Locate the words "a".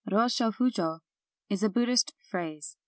1.61-1.69